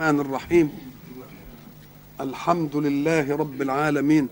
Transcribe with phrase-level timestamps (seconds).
[0.00, 0.70] الرحمن الرحيم.
[2.20, 4.28] الحمد لله رب العالمين.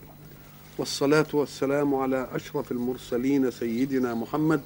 [0.78, 4.60] والصلاة والسلام على أشرف المرسلين سيدنا محمد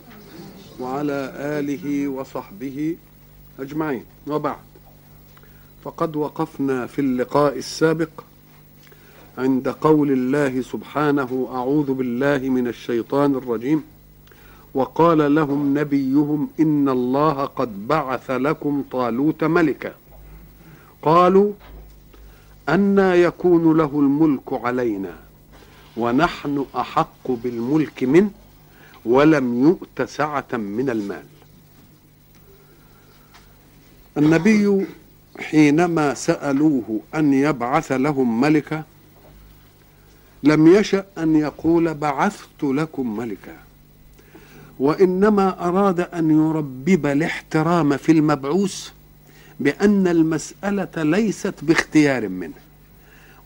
[0.81, 2.97] وعلى آله وصحبه
[3.61, 4.05] أجمعين.
[4.27, 4.57] وبعد.
[5.85, 8.11] فقد وقفنا في اللقاء السابق
[9.39, 13.83] عند قول الله سبحانه أعوذ بالله من الشيطان الرجيم.
[14.75, 19.95] وقال لهم نبيهم إن الله قد بعث لكم طالوت ملكا.
[21.03, 21.53] قالوا
[22.69, 25.15] أنا يكون له الملك علينا
[25.97, 28.31] ونحن أحق بالملك منه
[29.05, 31.25] ولم يؤت سعة من المال.
[34.17, 34.87] النبي
[35.41, 38.85] حينما سألوه أن يبعث لهم ملكا
[40.43, 43.57] لم يشأ أن يقول بعثت لكم ملكا
[44.79, 48.91] وإنما أراد أن يربب الاحترام في المبعوث
[49.63, 52.61] بأن المسألة ليست باختيار منه.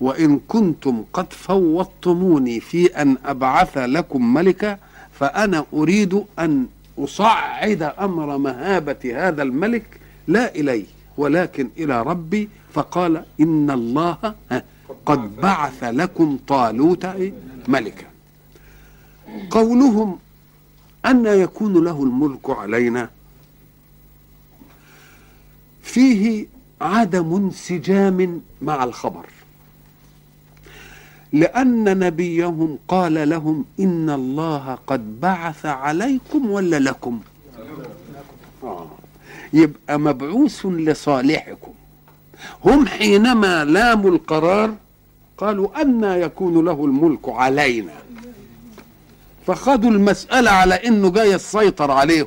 [0.00, 4.78] وإن كنتم قد فوضتموني في أن أبعث لكم ملكا
[5.18, 6.66] فأنا أريد أن
[6.98, 9.86] أصعد أمر مهابة هذا الملك
[10.28, 10.84] لا إلي
[11.16, 12.48] ولكن إلى ربي.
[12.72, 14.34] فقال إن الله
[15.06, 17.06] قد بعث لكم طالوت
[17.68, 18.06] ملكا.
[19.50, 20.18] قولهم
[21.06, 23.10] أن يكون له الملك علينا
[25.86, 26.46] فيه
[26.80, 29.26] عدم انسجام مع الخبر.
[31.32, 37.20] لأن نبيهم قال لهم إن الله قد بعث عليكم ولا لكم.
[38.64, 38.90] آه.
[39.52, 41.72] يبقى مبعوث لصالحكم.
[42.64, 44.74] هم حينما لاموا القرار
[45.38, 47.92] قالوا أن يكون له الملك علينا.
[49.46, 52.26] فخدوا المسألة على إنه جاي يسيطر عليهم.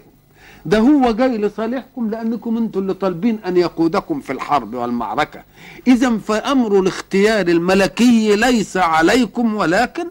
[0.66, 5.44] ده هو جاي لصالحكم لأنكم أنتم اللي طالبين أن يقودكم في الحرب والمعركة.
[5.88, 10.08] إذا فأمر الاختيار الملكي ليس عليكم ولكن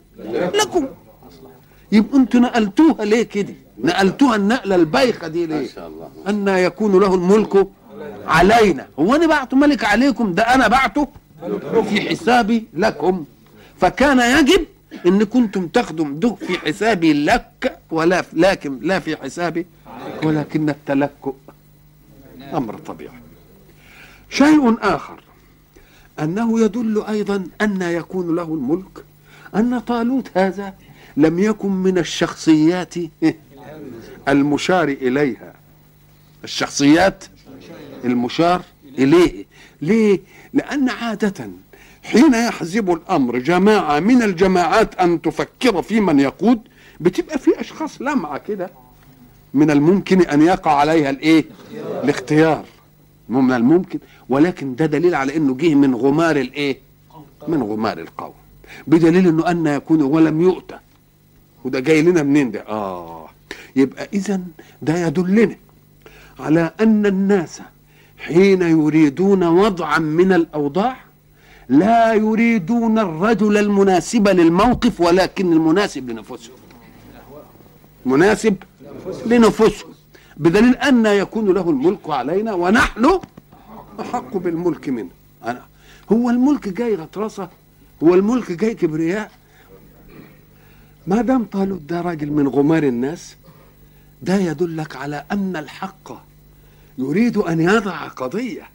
[0.55, 0.87] لكم.
[1.93, 3.55] يبقى أنتم نقلتوها ليه كده؟
[3.85, 5.67] نقلتوها النقلة البايخة دي ليه؟
[6.29, 7.69] أن يكون له الملك
[8.27, 8.87] علينا.
[8.99, 11.09] هو أنا بعته ملك عليكم؟ ده أنا بعته
[11.89, 13.25] في حسابي لكم.
[13.81, 14.65] فكان يجب
[15.07, 19.67] إن كنتم تاخدوا ده في حسابي لك ولا لكن لا في حسابي
[20.25, 21.35] ولكن التلكؤ
[22.55, 23.19] أمر طبيعي.
[24.31, 25.21] شيء آخر
[26.21, 29.05] أنه يدل أيضا أن يكون له الملك
[29.57, 30.75] أن طالوت هذا
[31.17, 32.95] لم يكن من الشخصيات
[34.29, 35.55] المشار إليها.
[36.45, 37.25] الشخصيات
[38.05, 38.63] المشار
[38.99, 39.45] إليه.
[39.83, 40.21] ليه؟
[40.53, 41.51] لأن عادة
[42.03, 46.61] حين يحزب الأمر جماعة من الجماعات أن تفكر في من يقود
[47.01, 48.71] بتبقى في أشخاص لمعه كده.
[49.55, 51.45] من الممكن أن يقع عليها الإيه؟
[52.05, 52.65] الاختيار.
[53.29, 53.99] من الممكن
[54.29, 56.79] ولكن ده دليل على إنه جه من غمار الإيه؟
[57.49, 58.33] من غمار القوم.
[58.87, 60.79] بدليل إنه أن يكون ولم يؤتى.
[61.65, 63.29] وده جاي لنا منين ده؟ آه.
[63.77, 64.41] يبقى اذا
[64.83, 65.57] ده يدلنا
[66.41, 67.61] على أن الناس
[68.19, 70.97] حين يريدون وضعا من الأوضاع
[71.69, 76.57] لا يريدون الرجل المناسب للموقف ولكن المناسب لنفسهم.
[78.07, 78.57] مناسب
[79.27, 79.93] لنفسهم
[80.37, 83.21] بدليل أن يكون له الملك علينا ونحن
[84.01, 85.11] أحق بالملك منه.
[85.45, 85.63] أنا
[86.13, 87.49] هو الملك جاي غطرسة
[88.03, 89.31] هو الملك جاي كبرياء
[91.07, 93.37] ما دام طالوت ده راجل من غمار الناس
[94.23, 96.13] ده يدلك على أن الحق
[96.99, 98.69] يريد أن يضع قضية.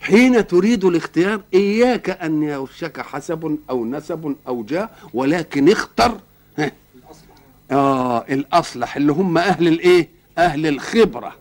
[0.00, 6.20] حين تريد الاختيار إياك أن يوشك حسب أو نسب أو جاه ولكن اختر.
[7.70, 11.32] آه الأصلح اللي هم أهل الإيه؟ أهل الخبرة.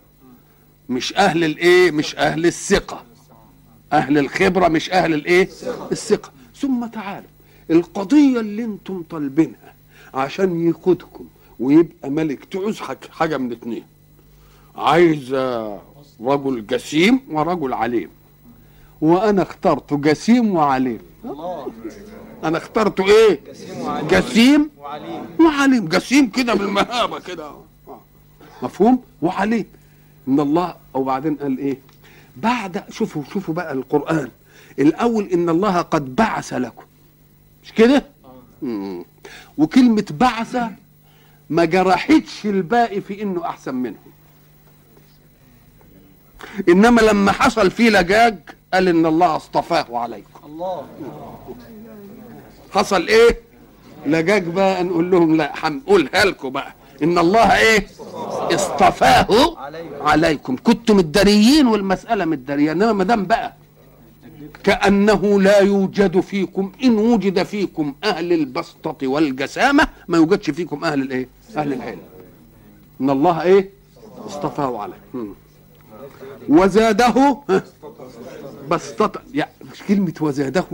[0.90, 3.04] مش أهل الإيه؟ مش أهل الثقة.
[3.94, 5.50] أهل الخبرة مش أهل الإيه؟
[5.92, 6.32] الثقة.
[6.56, 7.30] ثم تعالوا
[7.72, 9.74] القضية اللي أنتم طالبينها
[10.14, 11.26] عشان يقودكم
[11.60, 12.80] ويبقى ملك تعوز
[13.12, 13.84] حاجة من اتنين.
[14.76, 15.34] عايز
[16.22, 18.10] رجل جسيم ورجل عليم.
[19.02, 21.00] وأنا اخترت جسيم وعليم.
[22.46, 23.40] أنا اخترت إيه؟
[24.10, 25.26] جسيم وعليم.
[25.40, 27.52] وعليم جسيم كده بالمهابه كده.
[28.62, 29.66] مفهوم؟ وعليم.
[30.28, 31.78] إن الله وبعدين قال إيه؟
[32.38, 34.30] بعد شوفوا شوفوا بقى القرآن.
[34.80, 36.84] الأول إن الله قد بعث لكم.
[37.64, 38.06] مش كده؟
[39.58, 40.58] وكلمة بعث
[41.50, 44.12] ما جرحتش الباقي في إنه أحسن منهم
[46.70, 48.38] إنما لما حصل فيه لجاج
[48.74, 50.46] قال إن الله اصطفاه عليكم.
[50.46, 50.88] الله.
[52.76, 53.40] حصل إيه؟
[54.06, 56.74] لجاج بقى نقول لهم لا هنقولها لكم بقى.
[57.04, 57.88] إن الله إيه؟
[58.56, 59.58] اصطفاه
[60.02, 60.56] عليكم.
[60.64, 62.72] كنتم الداريين والمسألة متدارية.
[62.72, 63.54] إنما ما دام بقى
[64.64, 71.28] كأنه لا يوجد فيكم إن وجد فيكم أهل البسطة والجسامة ما يوجدش فيكم أهل الإيه؟
[71.58, 72.00] أهل العلم.
[73.02, 73.70] إن الله إيه؟
[74.28, 75.34] اصطفاه عليه مم.
[76.50, 77.06] وزاده؟
[77.50, 77.64] ها،
[78.70, 79.22] بسطة.
[79.34, 80.66] يعني مش كلمة وزاده.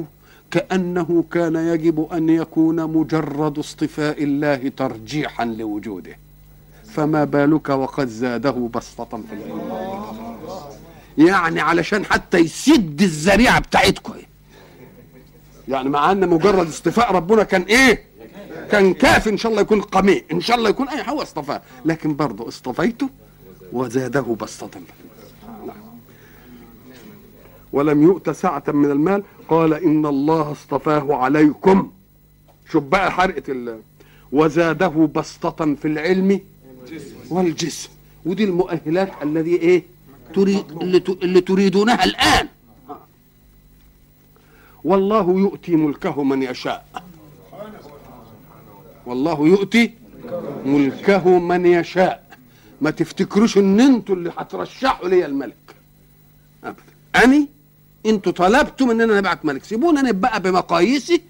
[0.51, 6.17] كأنه كان يجب أن يكون مجرد اصطفاء الله ترجيحا لوجوده.
[6.85, 9.61] فما بالك وقد زاده بسطة في العلم.
[11.17, 14.13] يعني علشان حتى يسد الذريعة بتاعتكم
[15.67, 18.03] يعني مع أن مجرد اصطفاء ربنا كان إيه؟
[18.71, 22.15] كان كاف إن شاء الله يكون قميء إن شاء الله يكون أي هو اصطفاه لكن
[22.15, 23.09] برضه اصطفيته
[23.73, 24.79] وزاده بسطة.
[25.67, 25.75] نعم.
[27.73, 31.91] ولم يؤت سعة من المال قال إن الله اصطفاه عليكم.
[32.71, 33.79] شوف بقى حرقة ال
[34.31, 36.39] وزاده بسطة في العلم
[37.29, 37.89] والجسم.
[38.25, 39.83] ودي المؤهلات الذي إيه؟
[40.33, 40.65] تريد
[41.23, 42.47] اللي تريدونها الآن.
[44.83, 46.85] والله يؤتي ملكه من يشاء.
[49.05, 49.93] والله يؤتي
[50.65, 52.37] ملكه من يشاء.
[52.81, 55.75] ما تفتكروش إن أنتوا اللي هترشحوا لي الملك؟
[56.63, 56.81] ابدا.
[57.23, 57.47] أني
[58.05, 59.63] أنتوا طلبتم ان أنا ابعت ملك.
[59.63, 61.21] سيبوني أنا بقى بمقاييسي.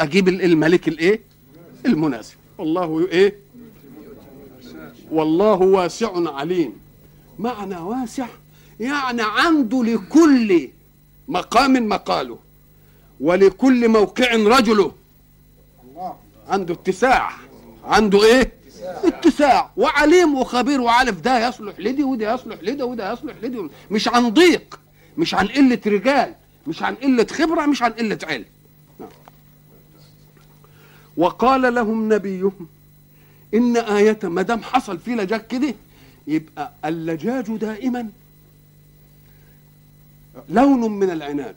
[0.00, 1.20] أجيب ال- الملك الايه؟
[1.86, 2.34] المناسب.
[2.58, 3.34] والله إيه؟
[5.10, 6.72] والله واسع عليم.
[7.38, 8.26] معنى واسع
[8.80, 10.68] يعني عنده لكل
[11.28, 12.38] مقام مقاله
[13.20, 14.92] ولكل موقع رجله.
[16.48, 17.30] عنده اتساع.
[17.84, 18.52] عنده إيه؟
[19.04, 19.70] اتساع.
[19.76, 23.68] وعليم وخبير وعارف ده يصلح لدي وده يصلح لده وده يصلح لدي.
[23.90, 24.80] مش عن ضيق.
[25.18, 26.34] مش عن قلة رجال
[26.66, 28.44] مش عن قلة خبرة مش عن قلة علم.
[29.00, 29.08] نعم.
[31.16, 32.68] وقال لهم نبيهم
[33.54, 35.74] إن آية ما دام حصل فيه لجاج كده
[36.26, 38.08] يبقى اللجاج دائما
[40.48, 41.56] لون من العناد.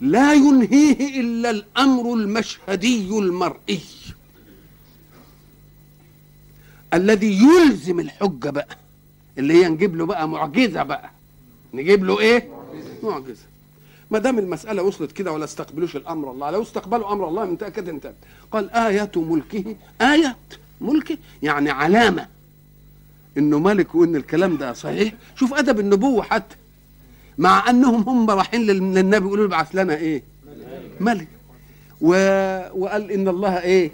[0.00, 3.80] لا ينهيه إلا الأمر المشهدي المرئي.
[6.94, 8.76] الذي يلزم الحجة بقى
[9.38, 11.10] اللي هي نجيب له بقى معجزة بقى.
[11.74, 12.48] نجيب له إيه؟
[13.02, 13.42] معجزة.
[14.10, 16.50] ما دام المسألة وصلت كده ولا استقبلوش الأمر الله.
[16.50, 18.14] لو استقبلوا أمر الله من تأكد انتهت
[18.52, 20.36] قال آية ملكه آية
[20.80, 22.26] ملكه يعني علامة
[23.38, 25.12] إنه ملك وإن الكلام ده صحيح.
[25.36, 26.56] شوف أدب النبوة حتى.
[27.38, 30.22] مع أنهم هم رايحين لل- للنبي يقولوا له ابعث لنا إيه؟
[31.00, 31.28] ملك.
[32.00, 32.08] و...
[32.80, 33.90] وقال إن الله إيه؟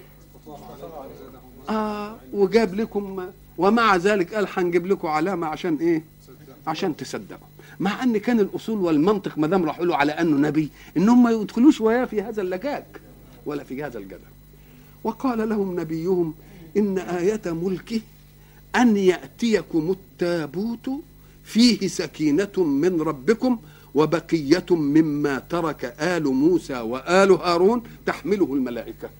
[1.70, 3.26] آه وجاب لكم
[3.58, 6.02] ومع ذلك قال هنجيب لكم علامة عشان إيه؟
[6.66, 7.46] عشان تصدقوا.
[7.80, 11.80] مع أن كان الأصول والمنطق ما دام راحوا له على أنه نبي إنهم ما يدخلوش
[11.80, 12.84] وياه في هذا اللجاج
[13.46, 14.18] ولا في هذا الجدل.
[15.04, 16.34] وقال لهم نبيهم
[16.76, 18.00] إن آية ملكه
[18.76, 20.90] أن يأتيكم التابوت
[21.44, 23.58] فيه سكينة من ربكم
[23.94, 29.10] وبقية مما ترك آل موسى وآل هارون تحمله الملائكة.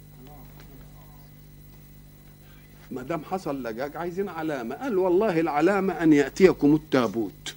[2.91, 4.75] ما دام حصل لجاج عايزين علامة.
[4.75, 7.55] قال والله العلامة أن يأتيكم التابوت.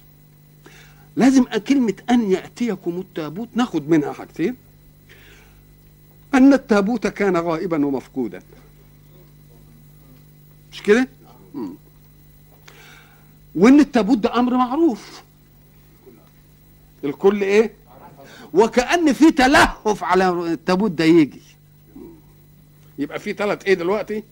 [1.16, 4.56] لازم كلمة أن يأتيكم التابوت ناخد منها حاجتين
[6.34, 8.42] أن التابوت كان غائبا ومفقودا
[10.72, 11.08] مش كده؟
[13.54, 15.22] وإن التابوت ده أمر معروف
[17.04, 17.72] الكل إيه؟
[18.54, 21.40] وكأن في تلهف على التابوت ده يجي
[22.98, 24.22] يبقى في ثلاث إيه دلوقتي؟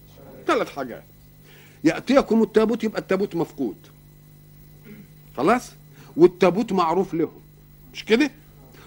[0.47, 1.05] ثلاث حاجات
[1.85, 3.77] يأتيكم التابوت يبقى التابوت مفقود
[5.37, 5.71] خلاص؟
[6.17, 7.41] والتابوت معروف لهم.
[7.93, 8.31] مش كده؟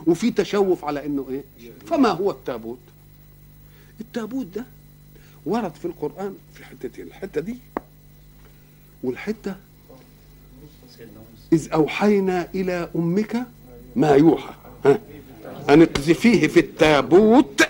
[0.08, 2.80] وفي تشوف على إنه إيه؟ فما هو التابوت؟
[4.02, 4.66] التابوت ده
[5.46, 7.56] ورد في القرآن في حتتين الحتة دي.
[9.04, 9.56] والحتة
[11.54, 13.46] إذ أوحينا إلى أمك
[13.96, 14.54] ما يوحى.
[14.86, 15.00] ها؟
[15.70, 17.62] أن اقذفيه في التابوت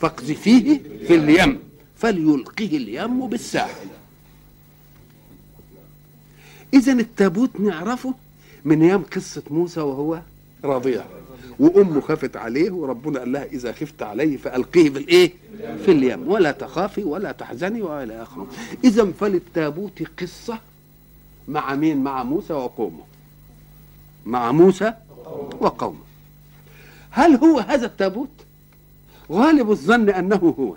[0.00, 1.58] فاقذفيه في اليم
[1.96, 3.86] فليلقه اليم بالساحل.
[6.74, 8.14] اذا التابوت نعرفه
[8.64, 10.20] من أيام قصة موسى وهو
[10.64, 11.04] رضيع.
[11.58, 15.32] وأمه خافت عليه وربنا قال لها إذا خفت عليه فألقيه في الإيه؟
[15.84, 16.28] في اليم.
[16.28, 18.46] ولا تخافي ولا تحزني وإلى آخره.
[18.84, 20.58] إذا فللتابوت قصة
[21.48, 23.02] مع مين؟ مع موسى وقومه.
[24.26, 24.92] مع موسى
[25.60, 26.00] وقومه.
[27.10, 28.28] هل هو هذا التابوت؟
[29.32, 30.74] غالب الظن أنه هو.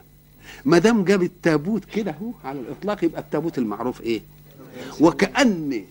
[0.66, 4.22] ما دام جاب التابوت كده هو على الإطلاق يبقى التابوت المعروف إيه؟
[5.00, 5.84] وكأن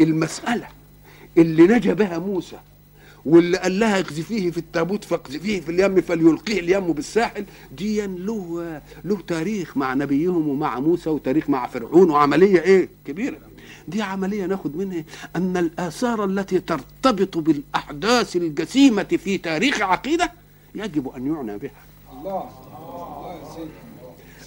[0.00, 0.68] المسألة
[1.38, 2.56] اللي نجا بها موسى
[3.24, 9.18] واللي قال لها اقذفيه في التابوت فاقذفيه في اليم فليلقيه اليم بالساحل دي له له
[9.26, 13.38] تاريخ مع نبيهم ومع موسى وتاريخ مع فرعون وعملية إيه؟ كبيرة.
[13.88, 15.04] دي عملية ناخد منها
[15.36, 20.32] أن الآثار التي ترتبط بالأحداث الجسيمة في تاريخ عقيدة
[20.74, 21.70] يجب أن يعنى بها.
[22.12, 22.50] الله.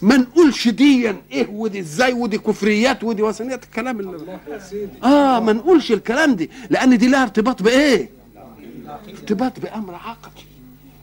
[0.01, 4.39] ما نقولش ديا إيه ودي إزاي ودي كفريات ودي وثنيات الكلام اللي
[5.03, 8.09] آه ما نقولش الكلام دي لأن دي لها ارتباط بإيه؟
[9.09, 10.45] ارتباط بأمر عقدي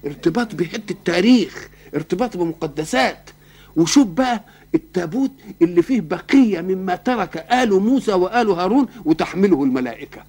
[0.06, 3.30] ارتباط بحتة تاريخ ارتباط بمقدسات.
[3.76, 4.40] وشوف بقى
[4.74, 5.30] التابوت
[5.62, 10.22] اللي فيه بقية مما ترك آل موسى وآل هارون وتحمله الملائكة.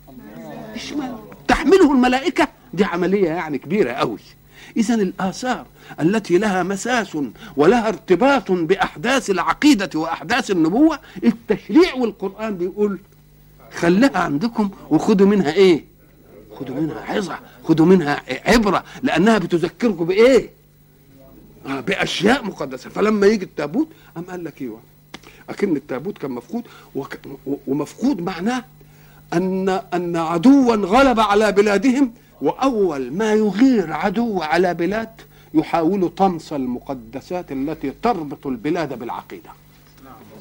[0.75, 1.13] اشمعنى
[1.47, 4.19] تحمله الملائكة؟ دي عملية يعني كبيرة قوي
[4.77, 5.65] اذا الآثار
[5.99, 7.17] التي لها مساس
[7.57, 12.99] ولها ارتباط بأحداث العقيدة وأحداث النبوة التشريع والقرآن بيقول
[13.73, 15.85] خليها عندكم وخدوا منها إيه؟
[16.59, 20.49] خدوا منها عظه خدوا منها عبرة لأنها بتذكركم بإيه؟
[21.67, 22.89] آه بأشياء مقدسة.
[22.89, 24.79] فلما يجي التابوت قام قال لك أيوه
[25.49, 26.63] أكن التابوت كان مفقود.
[27.67, 28.63] ومفقود معناه
[29.33, 35.09] ان أن عدوا غلب على بلادهم وأول ما يغير عدو على بلاد
[35.53, 39.49] يحاول طمس المقدسات التي تربط البلاد بالعقيدة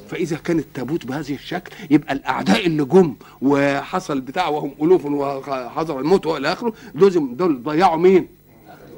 [0.08, 6.26] فإذا كان التابوت بهذه الشكل يبقى الأعداء اللي جم وحصل بتاع وهم ألوف وحضر الموت
[6.26, 8.26] وإلى آخره دول دول ضيعوا مين؟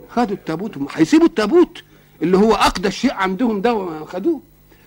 [0.08, 1.82] خدوا التابوت هيسيبوا التابوت
[2.22, 4.40] اللي هو اقدس شيء عندهم ده خدوه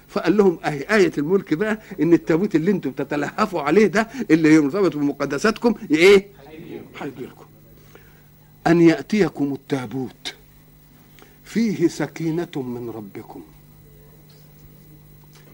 [0.08, 4.96] فقال لهم أهي آية الملك بقى إن التابوت اللي أنتم بتتلهفوا عليه ده اللي مرتبط
[4.98, 6.27] بمقدساتكم إيه؟
[7.01, 7.46] هيجي لكم
[8.67, 10.36] أن يأتيكم التابوت
[11.46, 13.41] فيه سكينة من ربكم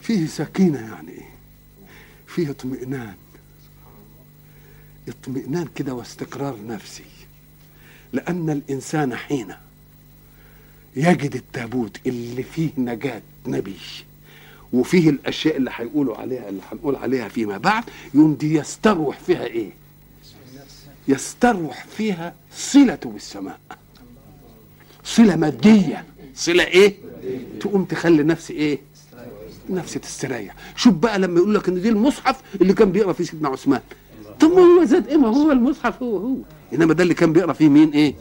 [0.01, 1.29] فيه سكينة يعني إيه؟
[2.27, 3.13] فيه اطمئنان
[5.07, 7.03] اطمئنان كده واستقرار نفسي
[8.13, 9.53] لأن الإنسان حين
[10.95, 13.77] يجد التابوت اللي فيه نجاة نبي
[14.73, 19.69] وفيه الأشياء اللي هيقولوا عليها اللي هنقول عليها فيما بعد يوم دي يستروح فيها إيه؟
[21.09, 23.59] يستروح فيها صلته بالسماء.
[25.03, 26.05] صلة مادية.
[26.35, 26.95] صلة إيه؟
[27.59, 28.79] تقوم تخلي نفسي إيه؟
[29.69, 33.49] نفسي تستريح شوف بقى لما يقول لك إن دي المصحف اللي كان بيقرأ فيه سيدنا
[33.49, 33.81] عثمان.
[34.39, 36.35] طب ما هو زاد إيه؟ ما هو المصحف هو هو.
[36.73, 38.15] إنما ده اللي كان بيقرأ فيه مين؟ إيه؟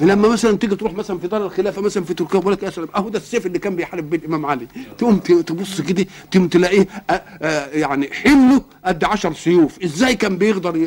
[0.00, 3.18] لما مثلا تيجي تروح مثلا في دار الخلافة مثلا في تركيا بيقول لك أهو ده
[3.18, 4.66] السيف اللي كان بيحارب بيه الإمام علي.
[4.98, 6.86] تقوم تبص كده تقوم تلاقيه
[7.72, 9.82] يعني حمله قد 10 سيوف.
[9.84, 10.86] إزاي كان بيقدر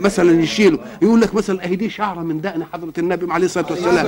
[0.00, 4.06] مثلا يشيله؟ يقول لك مثلا اهي دي شعرة من دقن حضرة النبي عليه الصلاة والسلام.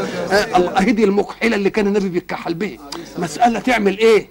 [0.76, 2.78] اهي دي المكحلة اللي كان النبي بيكحل به
[3.18, 4.26] مسألة تعمل إيه؟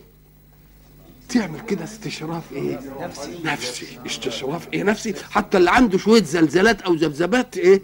[1.33, 3.39] تعمل كده استشراف إيه؟ نفسي.
[3.45, 5.13] نفسي استشراف إيه؟ نفسي.
[5.31, 7.81] حتى اللي عنده شوية زلزلات أو ذبذبات إيه؟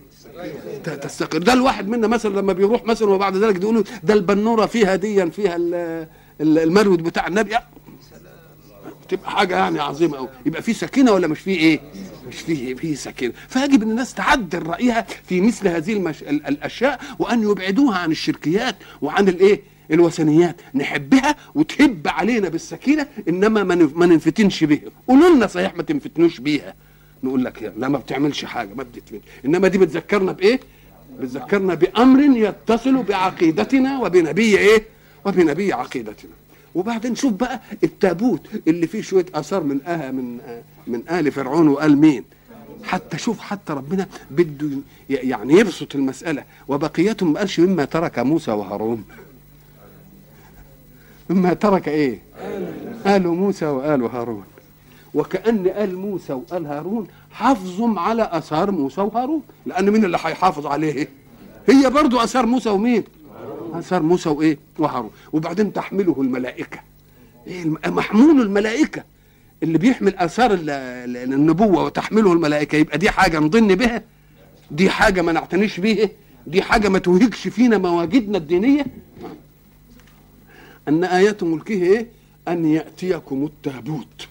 [1.02, 1.38] تستقر.
[1.38, 5.58] ده الواحد منا مثلا لما بيروح مثلا وبعد ذلك يقولوا ده البنورة فيها ديا فيها
[6.42, 7.56] المرود بتاع النبي.
[9.10, 11.80] تبقى حاجة يعني عظيمة قوي يبقى في سكينة ولا مش في إيه؟
[12.28, 13.34] مش فيه فيه سكينة.
[13.48, 16.22] فيجب إن الناس تعدل رأيها في مثل هذه المش...
[16.24, 23.64] الأشياء وأن يبعدوها عن الشركيات وعن الايه الوثنيات نحبها وتهب علينا بالسكينة إنما
[23.96, 26.74] ما ننفتنش بها قولوا لنا صحيح ما تنفتنوش بيها.
[27.24, 29.20] نقول لك لا ما بتعملش حاجة ما بتتفتن.
[29.46, 30.60] إنما دي بتذكرنا بإيه؟
[31.20, 34.84] بتذكرنا بأمر يتصل بعقيدتنا وبنبي إيه؟
[35.26, 36.32] وبنبي عقيدتنا.
[36.76, 41.68] وبعدين شوف بقى التابوت اللي فيه شوية آثار من آه من آه من آل فرعون
[41.68, 42.24] وقال مين.
[42.84, 44.70] حتى شوف حتى ربنا بده
[45.10, 46.44] يعني يبسط المسألة.
[46.68, 49.04] وبقيته ما قالش مما ترك موسى وهارون.
[51.30, 52.20] مما ترك إيه؟
[53.06, 54.44] آل موسى وآل هارون.
[55.14, 59.42] وكأن آل موسى وآل هارون حافظهم على آثار موسى وهارون.
[59.66, 61.10] لأن مين اللي هيحافظ عليه؟
[61.70, 63.04] هي برضو آثار موسى ومين؟
[63.74, 65.12] آثار موسى وإيه؟ وهارون.
[65.34, 66.80] وبعدين تحمله الملائكة.
[67.48, 69.04] إيه محمول الملائكة.
[69.64, 72.76] اللي بيحمل آثار النبوة وتحمله الملائكة.
[72.76, 74.04] يبقى دي حاجة نظن بها
[74.72, 76.10] دي حاجة ما نعتنيش بيها.
[76.48, 78.86] دي حاجة ما توهجش فينا مواجدنا الدينية.
[80.88, 82.08] أن آيات ملكه إيه؟
[82.48, 84.28] أن يأتيكم التابوت.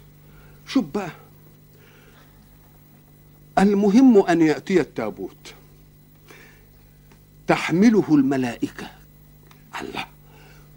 [0.67, 1.11] شوف بقى.
[3.59, 5.55] المهم أن يأتي التابوت.
[7.47, 8.91] تحمله الملائكة.
[9.81, 10.05] الله.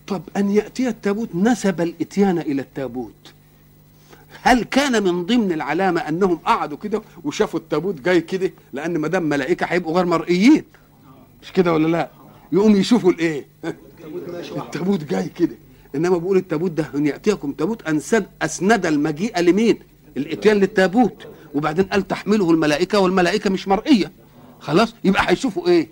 [0.07, 3.33] طب أن يأتي التابوت نسب الإتيان إلى التابوت.
[4.41, 9.24] هل كان من ضمن العلامة أنهم قعدوا كده وشافوا التابوت جاي كده؟ لأن ما دام
[9.24, 10.63] ملائكة هيبقوا غير مرئيين.
[11.43, 12.09] مش كده ولا لا؟
[12.51, 13.45] يقوم يشوفوا الإيه؟
[14.57, 15.55] التابوت جاي كده.
[15.96, 19.79] إنما بيقول التابوت ده إن يأتيكم تابوت انسد اسند المجيء لمين؟
[20.17, 21.27] الإتيان للتابوت.
[21.55, 24.12] وبعدين قال تحمله الملائكة والملائكة مش مرئية.
[24.60, 25.88] خلاص؟ يبقى هيشوفوا إيه؟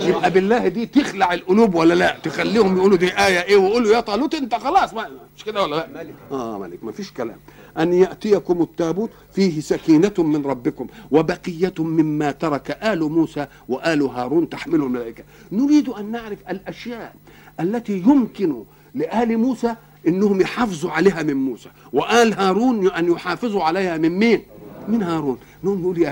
[0.00, 4.34] يبقى بالله دي تخلع القلوب ولا لا؟ تخليهم يقولوا دي آية إيه ويقولوا يا طالوت
[4.34, 4.94] أنت خلاص.
[4.94, 7.36] ما مش كده ولا لا؟ آه ملك ما فيش كلام.
[7.78, 14.86] أن يأتيكم التابوت فيه سكينة من ربكم وبقية مما ترك آل موسى وآل هارون تحمله
[14.86, 15.24] الملائكة.
[15.52, 17.14] نريد أن نعرف الأشياء
[17.60, 19.74] التي يمكن لآل موسى
[20.08, 21.68] إنهم يحافظوا عليها من موسى.
[21.92, 24.42] وآل هارون أن يحافظوا عليها من مين؟
[24.88, 25.38] من هارون.
[25.64, 26.10] نقوم نقول يا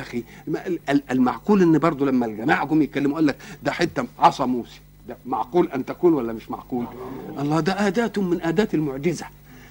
[0.91, 4.81] ال- المعقول إن برضو لما الجماعة جم يتكلموا قال لك ده حتة عصا موسى.
[5.09, 6.87] ده معقول أن تكون ولا مش معقول؟
[7.39, 9.27] الله ده آداة من آداة المعجزة.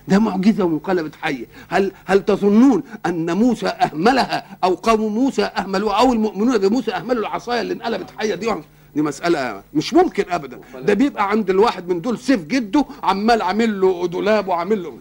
[0.08, 1.46] ده معجزة وانقلبت حية.
[1.70, 7.62] هل هل تظنون أن موسى أهملها أو قوم موسى أهملوها أو المؤمنون بموسى أهملوا العصايه
[7.62, 8.54] اللي انقلبت حية دي؟
[8.96, 10.60] دي مسألة مش ممكن أبدا.
[10.82, 14.98] ده بيبقى عند الواحد من دول سيف جده عمال عامل له دولاب وعامل له.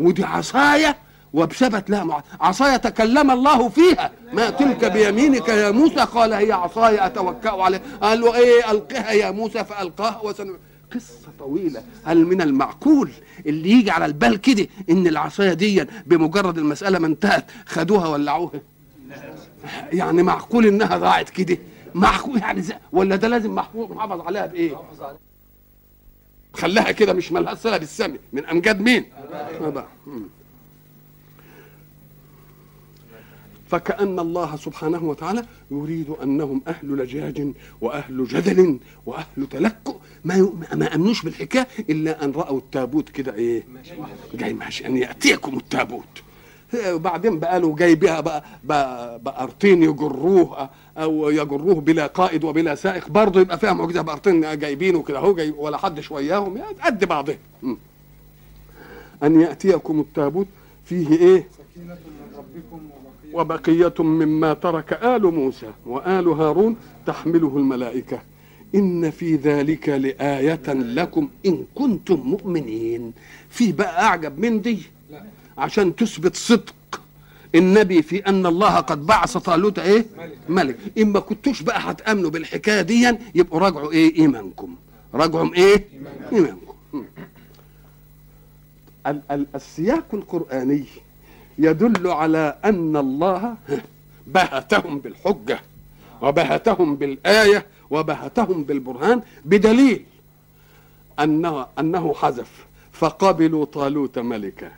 [0.00, 0.96] ودي عصاية
[1.32, 2.22] وبسبت لها مع...
[2.40, 4.10] عصاية تكلم الله فيها.
[4.32, 7.80] ما تلك بيمينك يا موسى؟ قال هي عصاية أتوكأ عليها.
[8.02, 9.64] قال له إيه؟ ألقها يا موسى.
[9.64, 10.54] فألقاها وسن...
[10.94, 11.82] قصة طويلة.
[12.04, 13.10] هل من المعقول
[13.46, 18.60] اللي يجي على البال كده إن العصاية دي بمجرد المسألة ما انتهت خدوها ولعوها؟
[19.92, 21.58] يعني معقول إنها ضاعت كده؟
[21.94, 22.74] معقول يعني زي...
[22.92, 24.76] ولا ده لازم محفوظ محافظ عليها بإيه؟
[26.52, 29.04] خلاها كده مش مالها صلة بالسمي من أمجاد مين؟
[30.06, 30.22] مم.
[33.70, 40.52] فكأن الله سبحانه وتعالى يريد أنهم أهل لجاج وأهل جدل وأهل تلكؤ ما.
[40.74, 43.62] ما أمنوش بالحكاية إلا أن رأوا التابوت كده إيه؟
[44.34, 46.22] جاي ماشي أن يأتيكم التابوت.
[46.74, 49.48] وبعدين بقى له جاي بها بقى بقى
[49.82, 55.34] يجروه أو يجروه بلا قائد وبلا سائق برضه يبقى فيها معجزة بقرتين جايبينه كده أهو
[55.34, 57.36] جاي ولا حدش وياهم يعني قد بعضهم.
[59.22, 60.46] أن يأتيكم التابوت
[60.84, 62.80] فيه إيه؟ سكينة من ربكم
[63.32, 66.76] وبقية مما ترك آل موسى وآل هارون
[67.06, 68.18] تحمله الملائكة.
[68.74, 73.12] إن في ذلك لآية لكم إن كنتم مؤمنين.
[73.50, 74.78] في بقى أعجب من دي؟
[75.58, 76.74] عشان تثبت صدق.
[77.54, 80.38] النبي في أن الله قد بعث طالوت إيه؟ ملك.
[80.48, 84.74] ملك إما كنتوش بقى هتأمنوا بالحكاية دي يبقوا راجعوا إيه؟ إيمانكم.
[85.14, 85.50] راجعوا
[86.32, 86.74] إيمانكم.
[86.92, 87.02] م.
[89.06, 90.84] ال- ال- السياق القرآني
[91.58, 93.54] يدل على أن الله
[94.26, 95.60] بهتهم بالحجة
[96.22, 100.04] وبهتهم بالآية وبهتهم بالبرهان بدليل
[101.20, 102.50] أنه, أنه حذف
[102.92, 104.70] فقبلوا طالوت ملكا.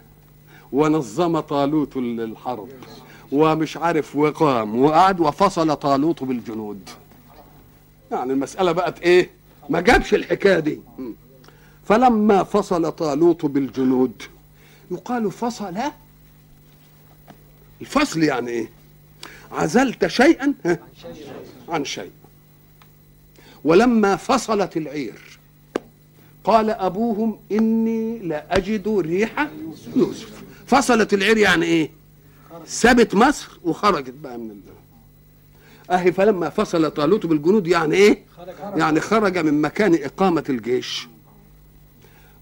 [0.74, 2.68] ونظم طالوت الحرب.
[3.32, 6.90] ومش عارف وقام وقعد وفصل طالوت بالجنود.
[8.12, 9.30] يعني المسألة بقت إيه؟
[9.68, 10.80] ما جابش الحكاية دي.
[11.88, 14.22] فلما فصل طالوت بالجنود
[14.90, 15.74] يقال فصل؟
[17.80, 18.68] الفصل يعني إيه؟
[19.52, 20.54] عزلت شيئا؟
[21.68, 22.10] عن شيء.
[23.64, 25.38] ولما فصلت العير
[26.44, 29.50] قال أبوهم إني لا اجد ريح
[29.96, 30.43] يوسف.
[30.66, 31.90] فصلت العير يعني إيه؟
[32.66, 34.74] سابت مصر وخرجت بقى من الله
[35.90, 38.18] أهي فلما فصل طالوت بالجنود يعني إيه؟
[38.76, 41.08] يعني خرج من مكان إقامة الجيش.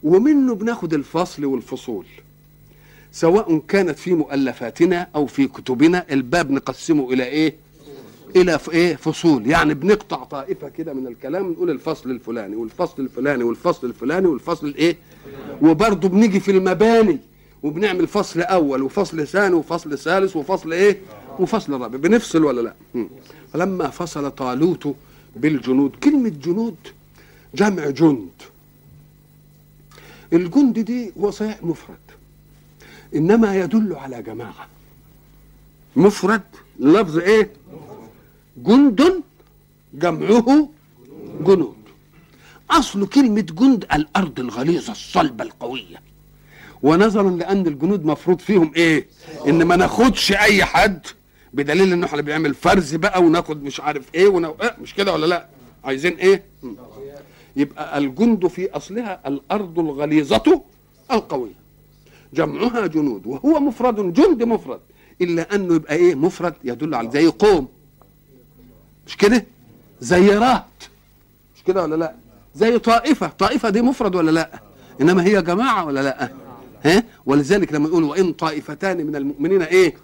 [0.02, 2.06] ومنه بناخد الفصل والفصول
[3.12, 7.54] سواء كانت في مؤلفاتنا أو في كتبنا الباب نقسمه إلى إيه؟
[8.37, 9.46] إلى إيه؟ فصول.
[9.50, 14.96] يعني بنقطع طائفة كده من الكلام نقول الفصل الفلاني والفصل الفلاني والفصل الفلاني والفصل الايه
[15.62, 17.18] وبرضه بنيجي في المباني.
[17.62, 21.01] وبنعمل فصل أول وفصل ثاني وفصل ثالث وفصل إيه؟
[21.38, 22.75] وفصل رابع بنفصل ولا لا.
[23.53, 24.94] فلما فصل طالوت
[25.37, 26.77] بالجنود كلمة جنود
[27.55, 28.29] جمع جند.
[30.33, 31.96] الجند دي هو صحيح مفرد
[33.14, 34.68] إنما يدل على جماعة.
[35.96, 36.42] مفرد
[36.81, 37.51] لفظ إيه؟
[38.57, 39.22] جند
[39.94, 40.68] جمعه
[41.40, 41.77] جنود.
[42.70, 46.12] أصل كلمة جند الأرض الغليظة الصلبة القوية.
[46.82, 49.06] ونظرا لأن الجنود مفروض فيهم إيه؟
[49.48, 51.06] إن ما ناخدش أي حد
[51.52, 54.56] بدليل ان إحنا بنعمل فرز بقى وناخد مش عارف إيه ونو...
[54.62, 55.46] إيه مش كده ولا لأ؟
[55.84, 56.42] عايزين إيه.
[57.56, 60.62] يبقى الجند في أصلها الأرض الغليظة
[61.12, 61.62] القوية.
[62.34, 64.80] جمعها جنود وهو مفرد جند مفرد.
[65.20, 67.68] إلا أنه يبقى إيه؟ مفرد يدل على زي قوم.
[69.06, 69.44] مش كده؟
[70.00, 70.64] زي رهط.
[71.56, 72.14] مش كده ولا لأ؟
[72.54, 73.26] زي طائفة.
[73.28, 74.62] طائفة دي مفرد ولا لأ؟
[75.00, 76.41] إنما هي جماعة ولا لأ؟
[76.84, 79.94] ها؟ ولذلك لما نقول وإن طائفتان من المؤمنين إيه؟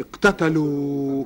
[0.00, 1.24] اقتتلوا.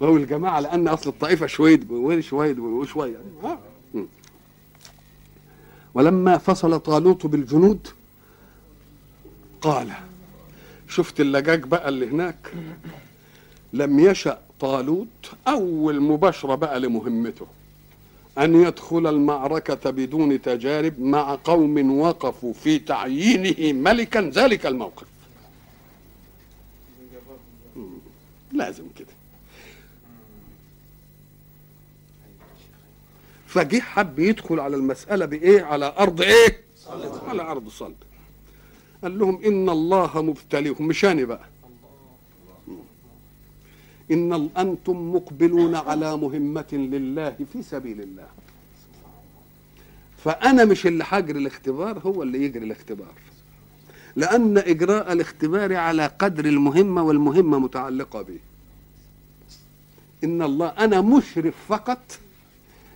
[0.00, 3.16] وهو الجماعة لأن أصل الطائفة شويد وشويد وشوية.
[3.44, 3.58] ها؟
[3.94, 4.02] م.
[5.94, 7.88] ولما فصل طالوت بالجنود
[9.60, 9.88] قال
[10.88, 12.52] شفت اللجاج بقى اللي هناك؟
[13.72, 15.06] لم يشأ طالوت
[15.48, 17.46] أول مباشرة بقى لمهمته.
[18.40, 24.20] أن يدخل المعركة بدون تجارب مع قوم وقفوا في تعيينه ملكا.
[24.20, 25.06] ذلك الموقف.
[28.52, 29.06] لازم كده.
[33.46, 36.60] فجه حب يدخل على المسألة بإيه؟ على أرض إيه؟
[37.28, 37.96] على أرض صلب.
[39.02, 41.44] قال لهم إن الله مبتليكم مش أنا بقى.
[44.10, 48.26] إن أنتم مقبلون على مهمة لله في سبيل الله.
[50.24, 53.12] فأنا مش اللي هجري الاختبار هو اللي يجري الاختبار.
[54.16, 58.38] لأن إجراء الاختبار على قدر المهمة والمهمة متعلقة به.
[60.24, 62.18] إن الله أنا مشرف فقط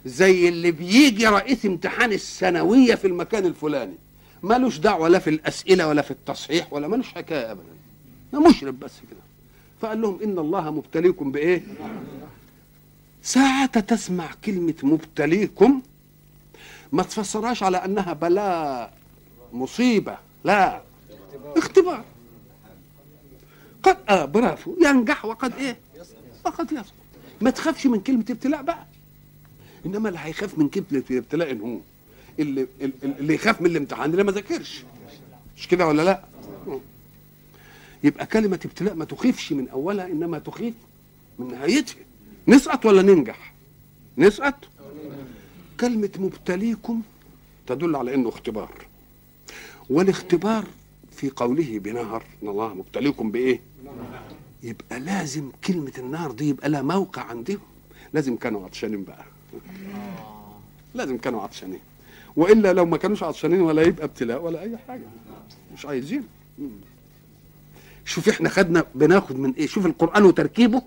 [0.06, 3.94] زي اللي بيجي رئيس امتحان الثانوية في المكان الفلاني.
[4.42, 7.74] مالوش دعوة لا في الأسئلة ولا في التصحيح ولا مالوش حكاية أبدا.
[8.34, 9.23] أنا مشرف بس كده.
[9.84, 11.62] فقال لهم إن الله مبتليكم بإيه؟
[13.22, 15.82] ساعة تسمع كلمة مبتليكم
[16.92, 18.92] ما تفسرهاش على أنها بلاء
[19.52, 20.82] مصيبة لا
[21.56, 22.04] اختبار.
[23.82, 25.76] قد آه برافو ينجح وقد إيه؟
[26.44, 26.84] وقد يسقط
[27.40, 28.86] ما تخافش من كلمة ابتلاء بقى.
[29.86, 31.78] إنما اللي هيخاف من كلمة الابتلاء إن هو
[32.38, 32.66] اللي
[33.02, 34.84] اللي يخاف من الامتحان اللي ما ذاكرش.
[35.56, 36.22] مش كده ولا لا؟
[38.04, 40.74] يبقى كلمة ابتلاء ما تخيفش من أولها إنما تخيف
[41.38, 41.96] من نهايتها.
[42.48, 43.54] نسقط ولا ننجح؟
[44.18, 44.54] نسقط.
[45.80, 47.02] كلمة مبتليكم
[47.66, 48.70] تدل على إنه اختبار.
[49.90, 50.64] والاختبار
[51.16, 53.60] في قوله بنهر إن الله مبتليكم بإيه؟
[54.62, 57.60] يبقى لازم كلمة النار دي يبقى لها موقع عندهم.
[58.12, 59.24] لازم كانوا عطشانين بقى.
[60.94, 61.80] لازم كانوا عطشانين.
[62.36, 65.06] وإلا لو ما كانوش عطشانين ولا يبقى ابتلاء ولا أي حاجة.
[65.74, 66.24] مش عايزين.
[68.04, 70.82] شوف إحنا خدنا بناخد من إيه؟ شوف القرآن وتركيبه.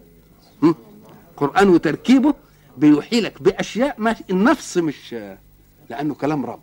[1.31, 2.33] القران وتركيبه
[2.77, 5.15] بيوحي بأشياء ما النفس مش
[5.89, 6.59] لأنه كلام رب.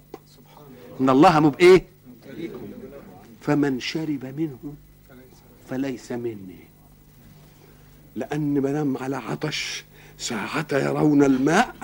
[1.01, 1.85] إن الله مب إيه؟
[3.41, 4.75] فمن شرب منه
[5.71, 6.65] فليس مني.
[8.17, 9.85] لأن ما على عطش
[10.19, 11.75] ساعة يرون الماء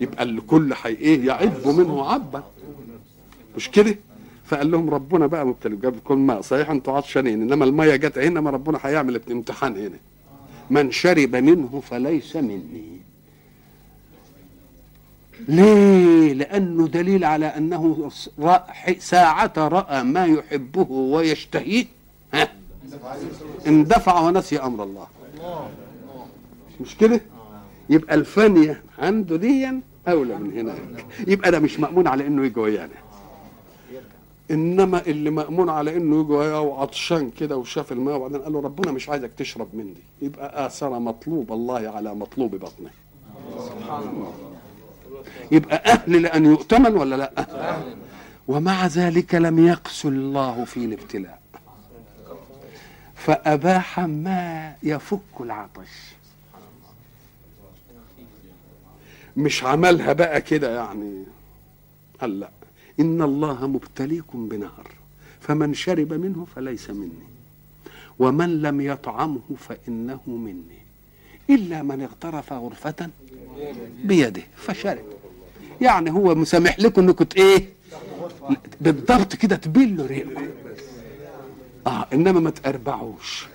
[0.00, 2.44] يبقى الكل حي إيه؟ يعب منه عبا
[3.56, 3.96] مش كده؟
[4.50, 5.76] فقال لهم ربنا بقى مبتلي.
[5.76, 9.98] جاب لكم ماء صحيح أنتوا عطشانين إنما المية جت هنا ما ربنا هيعمل امتحان هنا.
[10.70, 13.00] من شرب منه فليس مني.
[15.48, 18.10] ليه؟ لأنه دليل على أنه
[18.98, 21.86] ساعة رأى ما يحبه ويشتهيه.
[22.34, 22.48] ها؟
[23.66, 25.06] اندفع ونسي أمر الله.
[26.80, 27.20] مش كده
[27.90, 31.06] يبقى الفانية عنده ديا أولى من هناك.
[31.26, 33.00] يبقى ده مش مأمون على إنه يجي ويانا.
[34.50, 39.08] إنما اللي مأمون على إنه يجي وعطشان كده وشاف الماء وبعدين قال له ربنا مش
[39.08, 40.26] عايزك تشرب من دي.
[40.26, 42.90] يبقى آثر مطلوب الله على مطلوب بطنه
[45.52, 47.46] يبقى أهل لأن يؤتمن ولا لأ؟
[48.48, 51.40] ومع ذلك لم يقسو الله في الابتلاء.
[53.16, 55.88] فأباح ما يفك العطش.
[59.36, 61.24] مش عملها بقى كده يعني.
[62.20, 62.50] قال لأ.
[63.00, 64.86] إن الله مبتليكم بنهر
[65.40, 67.26] فمن شرب منه فليس مني
[68.18, 70.80] ومن لم يطعمه فإنه مني
[71.50, 73.08] إلا من اغترف غرفة
[74.04, 75.04] بيده فشرب.
[75.80, 77.68] يعني هو مسامح لكم إنكم إيه؟
[78.80, 80.42] بالضبط كده تبلوا ريقه
[81.86, 83.46] آه إنما ما تقربعوش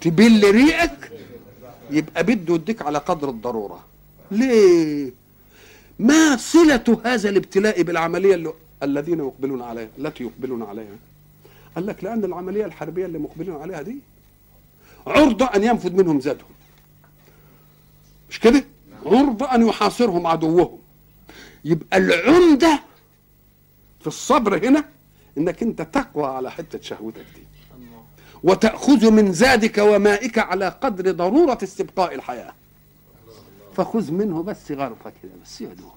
[0.00, 1.10] تبل ريقك
[1.90, 3.80] يبقى بده يديك على قدر الضرورة.
[4.34, 5.12] ليه؟
[5.98, 10.96] ما صلة هذا الابتلاء بالعملية اللي الذين يقبلون عليها التي يقبلون عليها؟
[11.76, 13.96] قال لك لأن العملية الحربية اللي مقبلون عليها دي
[15.06, 16.48] عرضة أن ينفذ منهم زادهم
[18.30, 18.64] مش كده؟
[19.06, 20.78] عرضة أن يحاصرهم عدوهم.
[21.64, 22.80] يبقى العمدة
[24.00, 24.84] في الصبر هنا
[25.38, 27.42] إنك أنت تقوى على حتة شهوتك دي.
[28.42, 32.52] وتأخذ من زادك ومائك على قدر ضرورة استبقاء الحياة.
[33.76, 35.92] فخذ منه بس غرفة كده بس يا دوب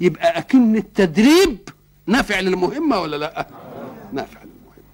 [0.00, 1.58] يبقى أكن التدريب
[2.06, 3.46] نافع للمهمة ولا لأ؟
[4.12, 4.84] نافع للمهمة.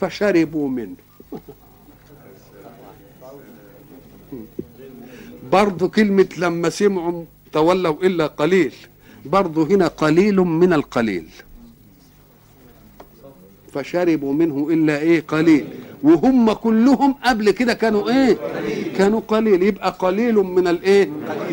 [0.00, 0.96] فشربوا منه.
[5.52, 8.74] برضو كلمة لما سمعوا تولوا إلا قليل.
[9.24, 11.28] برضو هنا قليل من القليل.
[13.74, 15.68] فشربوا منه إلا إيه؟ قليل.
[16.02, 18.38] وهم كلهم قبل كده كانوا إيه؟
[18.96, 19.62] كانوا قليل.
[19.62, 21.10] يبقى قليل من الإيه؟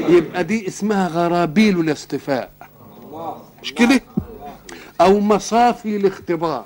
[0.10, 2.50] يبقى دي اسمها غرابيل الاصطفاء
[3.64, 4.02] مش كده؟
[5.02, 6.66] أو مصافي الاختبار.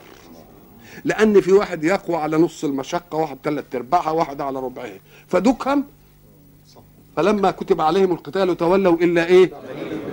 [1.06, 5.00] لأن في واحد يقوى على نص المشقة واحد ثلاث أرباعها واحد على ربعها.
[5.28, 5.84] فدكهم
[7.16, 9.52] فلما كتب عليهم القتال تولوا إلا إيه؟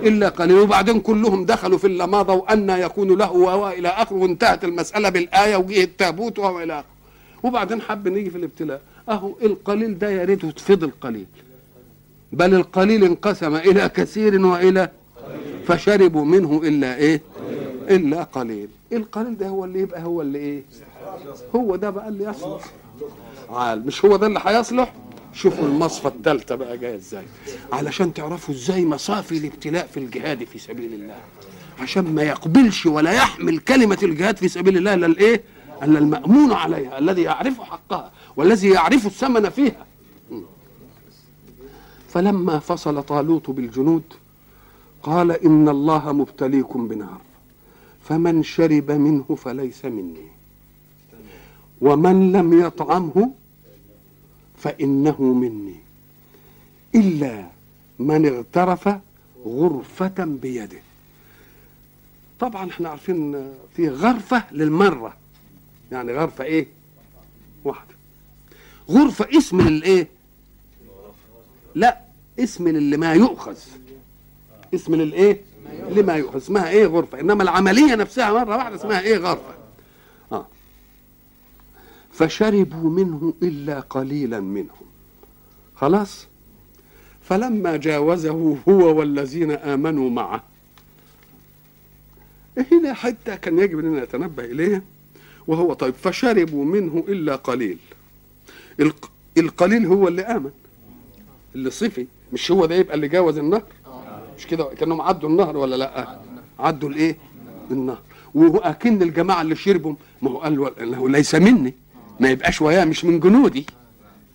[0.03, 0.59] إلا قليل.
[0.59, 4.15] وبعدين كلهم دخلوا في اللماضه وان يكون له وهو إلى آخره.
[4.15, 6.87] وانتهت المسألة بالآية وجه التابوت وهو إلى آخره.
[7.43, 8.81] وبعدين حب نيجي في الابتلاء.
[9.09, 11.25] أهو القليل ده يا ريته فضل قليل
[12.31, 14.89] بل القليل انقسم إلى كثير وإلى
[15.67, 17.21] فشربوا منه إلا إيه؟
[17.89, 18.67] إلا قليل.
[18.93, 20.63] القليل ده هو اللي يبقى هو اللي إيه؟
[21.55, 22.61] هو ده بقى اللي يصلح.
[23.49, 24.93] عال مش هو ده اللي هيصلح؟
[25.33, 27.23] شوفوا المصفى الثالثه بقى جاية إزاي.
[27.73, 31.17] علشان تعرفوا إزاي مصافي الابتلاء في الجهاد في سبيل الله.
[31.79, 35.43] عشان ما يقبلش ولا يحمل كلمة الجهاد في سبيل الله إلا الإيه؟
[35.83, 39.85] إلا المأمون عليها الذي يعرف حقها والذي يعرف الثمن فيها.
[42.09, 44.03] فلما فصل طالوت بالجنود
[45.03, 47.21] قال إن الله مبتليكم بنار
[48.09, 50.27] فمن شرب منه فليس مني
[51.81, 53.31] ومن لم يطعمه
[54.63, 55.75] فإنه مني.
[56.95, 57.47] إلا
[57.99, 58.89] من اغترف
[59.45, 60.79] غرفة بيده.
[62.39, 65.13] طبعا إحنا عارفين في غرفة للمرة.
[65.91, 66.67] يعني غرفة إيه؟
[67.63, 67.93] واحدة.
[68.89, 70.07] غرفة اسم للإيه؟
[71.75, 71.97] لا
[72.39, 73.57] اسم للي ما يؤخذ.
[74.73, 75.41] اسم للإيه؟
[75.89, 76.37] لما يؤخذ.
[76.37, 79.62] اسمها إيه غرفة؟ إنما العملية نفسها مرة واحدة اسمها إيه غرفة؟ آه
[82.13, 84.85] فشربوا منه إلا قليلا منهم.
[85.75, 86.27] خلاص؟
[87.23, 90.43] فلما جاوزه هو والذين آمنوا معه.
[92.71, 94.81] هنا حتى كان يجب اننا نتنبه اليها
[95.47, 97.77] وهو طيب فشربوا منه إلا قليل.
[98.79, 100.51] الق- القليل هو اللي آمن.
[101.55, 103.63] اللي صفي مش هو ده يبقى اللي جاوز النهر؟
[104.37, 106.19] مش كده؟ كأنهم عدوا النهر ولا لأ؟
[106.59, 107.17] عدوا الإيه؟
[107.71, 107.99] النهر.
[108.33, 110.57] واكن الجماعة اللي شربوا ما هو قال
[110.91, 111.73] له ليس مني.
[112.19, 113.65] ما يبقاش وياه مش من جنودي.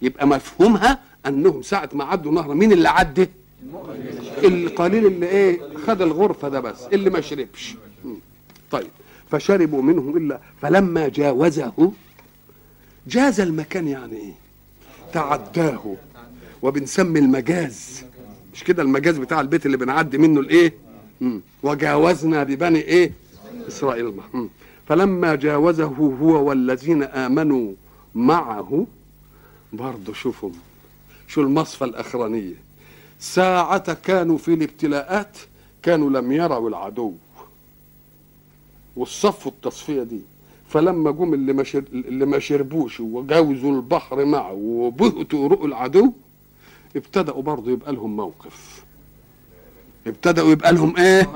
[0.02, 3.28] يبقى مفهومها أنهم ساعة ما عدوا نهر مين اللي عدى؟
[4.44, 7.74] القليل اللي إيه خد الغرفة ده بس اللي ما شربش.
[8.70, 8.86] طيب
[9.30, 11.92] فشربوا منه إلا فلما جاوزه
[13.06, 14.32] جاز المكان يعني إيه؟
[15.12, 15.96] تعداه
[16.62, 18.02] وبنسمي المجاز.
[18.54, 20.74] مش كده المجاز بتاع البيت اللي بنعدي منه الإيه.
[21.62, 23.12] وجاوزنا ببني إيه؟
[23.68, 24.12] إسرائيل.
[24.88, 27.72] فلما جاوزه هو والذين آمنوا
[28.14, 28.86] معه
[29.72, 30.50] برضه شوفوا
[31.28, 32.54] شو المصفى الأخرانية.
[33.20, 35.38] ساعة كانوا في الابتلاءات
[35.82, 37.12] كانوا لم يروا العدو.
[38.96, 40.20] والصفوا التصفية دي.
[40.68, 41.64] فلما جم اللي ما.
[41.92, 46.12] اللي ما شربوش وجاوزوا البحر معه وبهتوا رؤوا العدو
[46.96, 48.82] ابتدأوا برضه يبقى لهم موقف.
[50.06, 51.30] ابتدأوا يبقى لهم إيه؟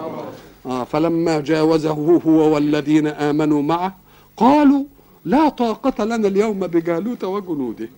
[0.66, 3.96] آه فلما جاوزه هو والذين آمنوا معه
[4.36, 4.84] قالوا
[5.24, 7.88] لا طاقة لنا اليوم بجالوت وجنوده.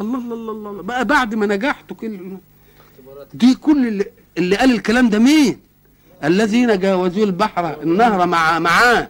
[0.00, 2.18] الله الله الله الله بقى بعد ما نجحتوا كل
[3.34, 4.04] دي كل اللي,
[4.38, 5.58] اللي قال الكلام ده مين؟
[6.24, 9.08] الذين جاوزوا البحر النهر مع معاه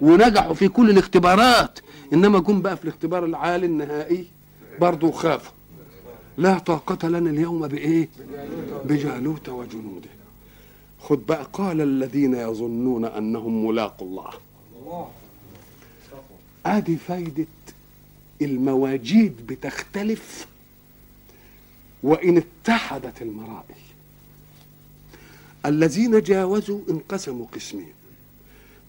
[0.00, 1.78] ونجحوا في كل الاختبارات.
[2.12, 4.24] إنما جم بقى في الاختبار العالي النهائي
[4.80, 5.52] برضه خافوا.
[6.38, 8.08] لا طاقة لنا اليوم بإيه؟
[8.84, 10.08] بجالوت وجنوده.
[11.00, 14.30] خد بقى قال الذين يظنون أنهم ملاقوا الله.
[16.66, 17.46] آدي فايدة
[18.42, 20.46] المواجيد بتختلف
[22.02, 23.80] وإن اتحدت المرائي.
[25.66, 27.92] الذين جاوزوا انقسموا قسمين.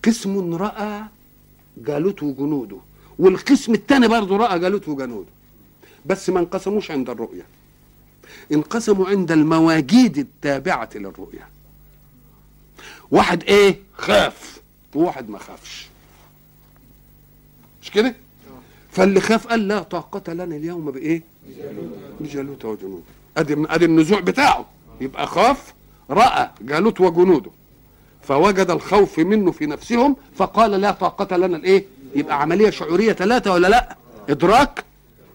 [0.05, 1.03] قسم رأى
[1.77, 2.77] جالوت وجنوده
[3.19, 5.29] والقسم الثاني برضه رأى جالوت وجنوده
[6.05, 7.45] بس ما انقسموش عند الرؤية.
[8.51, 11.50] انقسموا عند المواجيد التابعة للرؤية.
[13.11, 14.61] واحد إيه؟ خاف.
[14.95, 15.87] وواحد ما خافش.
[17.81, 18.15] مش كده؟
[18.91, 21.23] فاللي خاف قال لا طاقة لنا اليوم بإيه؟
[22.19, 23.03] بجالوت وجنوده.
[23.37, 24.65] أدي أدي النزوع بتاعه.
[25.01, 25.73] يبقى خاف
[26.09, 27.51] رأى جالوت وجنوده.
[28.23, 33.67] فوجد الخوف منه في نفسهم فقال لا طاقة لنا الإيه؟ يبقى عملية شعورية ثلاثة ولا
[33.67, 33.95] لا؟
[34.29, 34.83] إدراك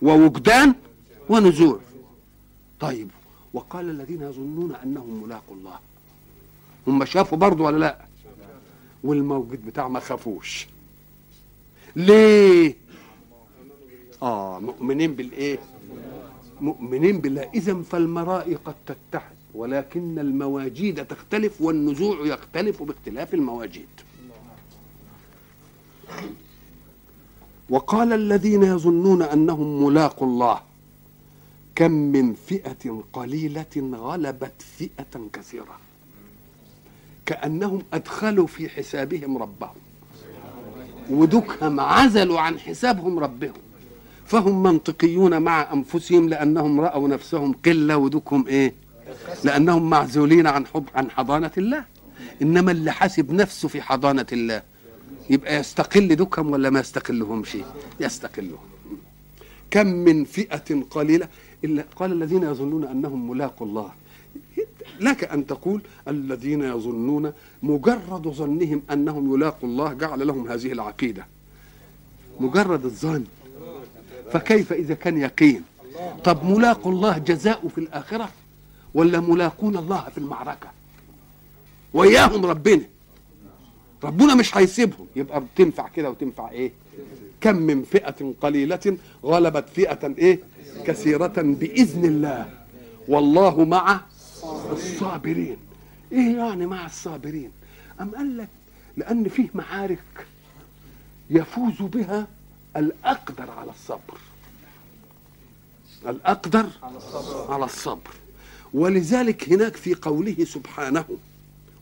[0.03, 0.75] ووجدان
[1.29, 1.81] ونزوع.
[2.81, 3.09] طيب
[3.55, 5.79] وقال الذين يظنون أنهم ملاقوا الله.
[6.87, 8.07] هم شافوا برضه ولا لا؟
[9.05, 10.67] والموجود بتاع ما خافوش.
[11.97, 12.75] ليه؟
[14.23, 15.59] آه مؤمنين بالإيه؟
[16.61, 17.51] مؤمنين بالله.
[17.55, 23.89] إذا فالمرائي قد تتحد ولكن المواجيد تختلف والنزوع يختلف باختلاف المواجيد.
[27.71, 30.61] وقال الذين يظنون أنهم ملاقوا الله
[31.75, 35.86] كم من فئة قليلة غلبت فئة كثيرة.
[37.27, 39.75] كأنهم أدخلوا في حسابهم ربهم.
[41.11, 43.53] ودكهم عزلوا عن حسابهم ربهم.
[44.27, 48.75] فهم منطقيون مع أنفسهم لأنهم رأوا نفسهم قلة ودكهم إيه؟
[49.45, 51.85] لأنهم معزولين عن حب عن حضانة الله.
[52.43, 54.63] إنما اللي حاسب نفسه في حضانة الله
[55.31, 57.57] يبقى يستقل دكهم ولا ما يستقلهمش
[58.01, 58.59] يستقلهم.
[59.71, 61.29] كم من فئة قليلة
[61.65, 63.91] الا قال الذين يظنون أنهم ملاقوا الله.
[65.01, 71.27] لك أن تقول الذين يظنون مجرد ظنهم أنهم يلاقوا الله جعل لهم هذه العقيدة.
[72.41, 73.25] مجرد الظن.
[74.33, 75.63] فكيف إذا كان يقين؟
[76.25, 78.29] طب ملاقوا الله جزاء في الآخرة
[78.95, 80.69] ولا ملاقون الله في المعركة؟
[81.95, 82.83] وياهم ربنا.
[84.05, 85.07] ربنا مش هيسيبهم.
[85.17, 86.73] يبقى تنفع كده وتنفع إيه؟
[87.41, 90.41] كم من فئة قليلة غلبت فئة إيه؟
[90.87, 92.51] كثيرة بإذن الله.
[93.09, 94.01] والله مع
[94.73, 95.57] الصابرين.
[96.13, 97.51] إيه يعني مع الصابرين؟
[98.01, 98.49] أم قال لك
[98.97, 100.27] لأن فيه معارك
[101.31, 102.27] يفوز بها
[102.77, 104.19] الأقدر على الصبر.
[106.09, 106.67] الأقدر
[107.49, 108.15] على الصبر.
[108.75, 111.05] ولذلك هناك في قوله سبحانه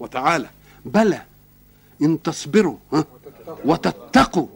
[0.01, 0.49] وتعالى
[0.85, 1.23] بلى
[2.03, 3.05] إن تصبروا ها
[3.65, 4.47] وتتقوا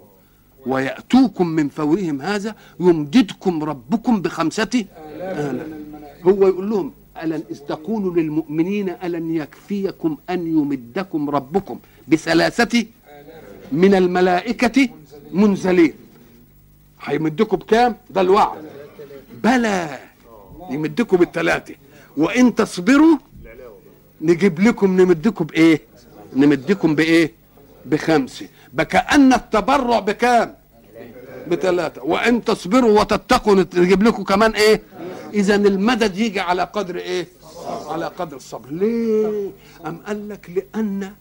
[0.67, 4.85] ويأتوكم من فورهم هذا يمددكم ربكم بخمسة
[5.21, 5.67] آلاف.
[6.23, 6.93] هو يقول لهم
[7.25, 11.79] ألن إذ تقولوا للمؤمنين ألن يكفيكم أن يمدكم ربكم
[12.09, 12.85] بثلاثة
[13.73, 14.89] من الملائكة
[15.33, 15.93] منزلين
[17.03, 18.59] هيمدكم بكام؟ ده الوعد
[19.45, 19.99] بلى
[20.71, 21.75] يمدكم بالثلاثة
[22.17, 23.17] وإن تصبروا
[24.21, 25.81] نجيب لكم نمدكم بإيه؟
[26.37, 27.33] نمدكم بإيه؟
[27.87, 30.55] بخمسة بكأن التبرع بكام؟
[31.51, 34.83] بثلاثة وإن تصبروا وتتقوا نجيب لكم كمان إيه؟
[35.35, 37.27] إذا المدد يجي على قدر إيه؟
[37.67, 38.71] على قدر الصبر.
[38.71, 39.51] ليه؟
[39.87, 41.13] أم قال لك لأن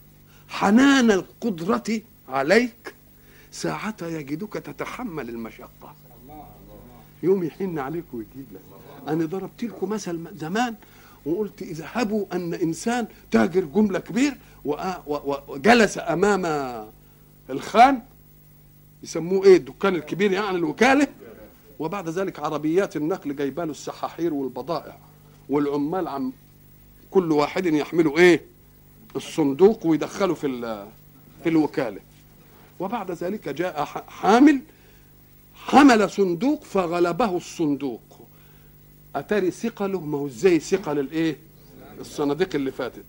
[0.48, 2.94] حنان القدرة عليك
[3.52, 5.94] ساعة يجدك تتحمل المشقة.
[7.22, 8.60] يوم يحن عليك ويجيب لك.
[9.08, 10.74] أنا ضربت لكم مثل زمان
[11.26, 16.46] وقلت اذهبوا أن إنسان تاجر جملة كبير وجلس أمام
[17.50, 18.00] الخان
[19.02, 21.08] يسموه إيه؟ الدكان الكبير يعني الوكالة.
[21.78, 24.98] وبعد ذلك عربيات النقل جايبه له السحاحير والبضائع
[25.48, 26.32] والعمال عم
[27.10, 28.42] كل واحد يحملوا إيه؟
[29.16, 30.86] الصندوق ويدخله في
[31.42, 32.00] في الوكالة.
[32.80, 34.60] وبعد ذلك جاء حامل
[35.54, 38.00] حمل صندوق فغلبه الصندوق.
[39.16, 41.36] أتاري ثقله ما هو إزاي ثقل الإيه؟
[42.00, 43.04] الصناديق اللي فاتت.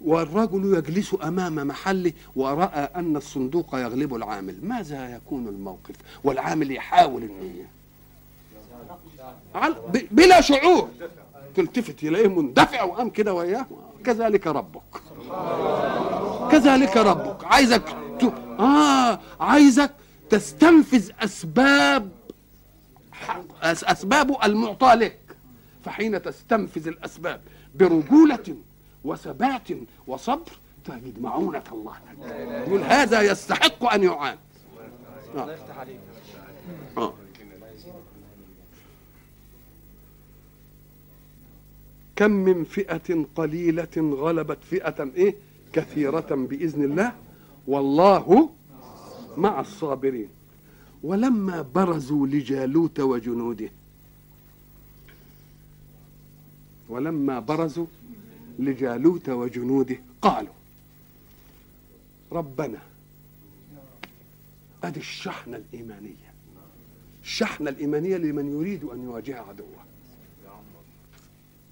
[0.00, 4.56] والرجل يجلس أمام محله ورأى أن الصندوق يغلب العامل.
[4.62, 7.66] ماذا يكون الموقف؟ والعامل يحاول ان
[10.10, 10.88] بلا شعور.
[11.54, 13.66] تلتفت إليه مندفع وقام كده وياه.
[14.04, 14.82] كذلك ربك.
[16.50, 17.44] كذلك ربك.
[17.44, 17.82] عايزك
[18.20, 18.24] ت...
[18.60, 19.90] آه عايزك
[20.30, 22.10] تستنفذ أسباب
[23.62, 25.18] أسباب المعطى لك
[25.84, 27.40] فحين تستنفذ الأسباب
[27.74, 28.56] برجولة
[29.04, 29.68] وثبات
[30.06, 30.52] وصبر
[30.84, 31.94] تجد معونة الله.
[32.66, 34.36] يقول هذا يستحق أن يعان
[35.36, 35.56] آه.
[36.98, 37.14] آه.
[42.16, 45.34] كم من فئة قليلة غلبت فئة إيه؟
[45.72, 47.12] كثيرة بإذن الله.
[47.66, 48.50] والله
[49.36, 50.28] مع الصابرين.
[51.02, 53.70] ولما برزوا لجالوت وجنوده
[56.88, 57.86] ولما برزوا
[58.58, 60.52] لجالوت وجنوده قالوا
[62.32, 62.78] ربنا
[64.84, 66.32] ادي الشحنة الإيمانية.
[67.24, 69.83] الشحنة الإيمانية لمن يريد أن يواجه عدوه.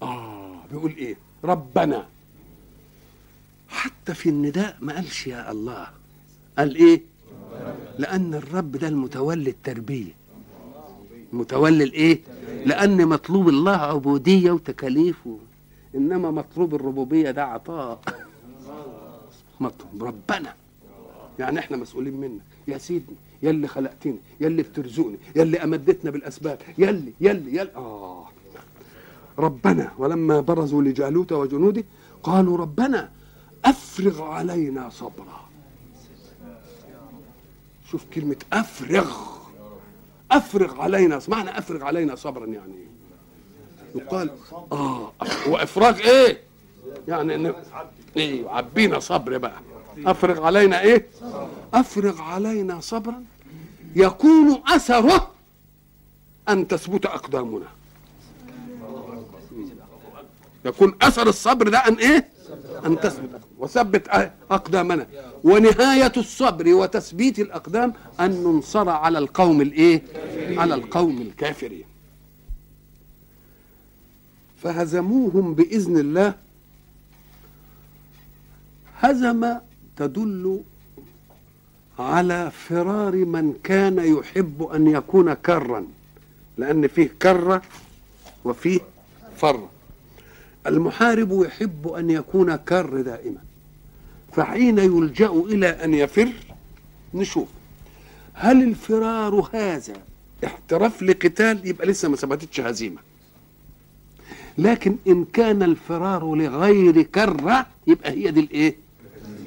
[0.03, 2.07] آه بيقول إيه؟ ربنا.
[3.69, 5.87] حتى في النداء ما قالش يا الله.
[6.57, 7.01] قال إيه؟
[7.99, 10.11] لأن الرب ده المتولي التربية.
[11.33, 12.19] متولي الإيه؟
[12.65, 15.17] لأن مطلوب الله عبودية وتكاليف
[15.95, 18.01] إنما مطلوب الربوبية ده عطاء.
[19.59, 20.53] مطلوب ربنا.
[21.39, 22.41] يعني إحنا مسؤولين منك.
[22.67, 27.31] يا سيدني يا اللي خلقتني يا اللي بترزقني يا اللي أمدتنا بالأسباب يا اللي يا
[27.31, 27.75] اللي يا اللي.
[27.75, 28.27] آه.
[29.39, 29.91] ربنا.
[29.97, 31.83] ولما برزوا لجالوت وجنوده
[32.23, 33.09] قالوا ربنا
[33.65, 35.43] أفرغ علينا صبرا.
[37.91, 39.11] شوف كلمة أفرغ.
[40.31, 42.73] أفرغ علينا معنى أفرغ علينا صبرا يعني؟
[43.95, 44.29] يقال
[44.71, 45.11] آه
[45.47, 46.41] وإفراغ إيه؟
[47.07, 47.53] يعني ان
[48.17, 49.59] إيه عبينا صبر بقى.
[50.05, 51.07] أفرغ علينا إيه؟
[51.73, 53.23] أفرغ علينا صبرا.
[53.95, 55.31] يكون أثره
[56.49, 57.67] أن تثبت أقدامنا.
[60.65, 62.27] يكون أثر الصبر ده أن إيه؟
[62.85, 64.07] أن تثبت وثبت
[64.51, 65.07] أقدامنا.
[65.43, 70.01] ونهاية الصبر وتثبيت الأقدام أن ننصر على القوم الإيه؟
[70.59, 71.83] على القوم الكافرين.
[74.63, 76.33] فهزموهم بإذن الله.
[78.99, 79.57] هزم
[79.97, 80.61] تدل
[81.99, 85.85] على فرار من كان يحب أن يكون كرا.
[86.57, 87.61] لأن فيه كره
[88.45, 88.79] وفيه
[89.37, 89.67] فر.
[90.67, 93.37] المحارب يحب أن يكون كر دائما.
[94.35, 96.29] فحين يلجأ إلى أن يفر
[97.13, 97.47] نشوف.
[98.33, 99.93] هل الفرار هذا
[100.45, 102.99] احتراف لقتال؟ يبقى لسه ما ثبتتش هزيمة.
[104.57, 108.75] لكن إن كان الفرار لغير كرة يبقى هي دي الإيه؟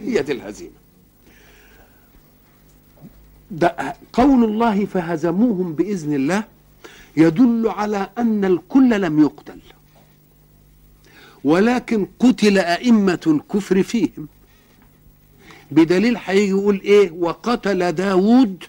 [0.03, 0.71] هي دي الهزيمة.
[3.51, 6.45] ده قول الله فهزموهم بإذن الله
[7.17, 9.59] يدل على أن الكل لم يقتل.
[11.47, 14.29] ولكن قتل أئمة الكفر فيهم.
[15.71, 18.65] بدليل هيجي يقول إيه؟ وقتل داود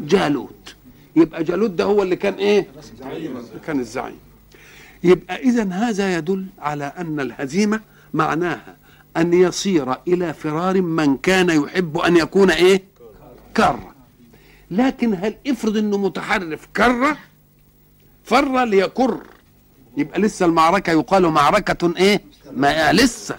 [0.00, 0.74] جالوت.
[1.16, 2.66] يبقى جالوت ده هو اللي كان إيه؟
[3.66, 4.16] كان الزعيم.
[5.04, 7.80] يبقى اذا هذا يدل على أن الهزيمة
[8.14, 8.76] معناها
[9.16, 12.82] أن يصير إلى فرار من كان يحب أن يكون إيه؟
[13.56, 13.94] كرة.
[14.70, 17.18] لكن هل افرض إنه متحرف كرة؟
[18.24, 19.20] فر ليكر.
[19.96, 22.22] يبقى لسه المعركة يقال معركة إيه؟
[22.52, 23.38] ما لسه.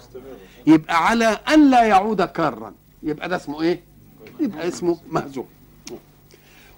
[0.66, 3.80] يبقى على أن لا يعود كرا يبقى ده اسمه إيه؟
[4.40, 5.46] يبقى اسمه مهزوم.